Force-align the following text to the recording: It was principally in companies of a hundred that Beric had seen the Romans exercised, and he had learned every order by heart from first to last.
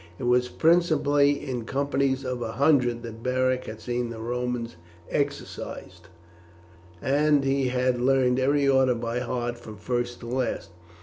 It 0.17 0.23
was 0.23 0.49
principally 0.49 1.47
in 1.47 1.63
companies 1.65 2.25
of 2.25 2.41
a 2.41 2.53
hundred 2.53 3.03
that 3.03 3.21
Beric 3.21 3.65
had 3.65 3.79
seen 3.79 4.09
the 4.09 4.17
Romans 4.19 4.75
exercised, 5.11 6.07
and 7.03 7.43
he 7.43 7.67
had 7.67 8.01
learned 8.01 8.39
every 8.39 8.67
order 8.67 8.95
by 8.95 9.19
heart 9.19 9.59
from 9.59 9.77
first 9.77 10.21
to 10.21 10.25
last. 10.25 10.71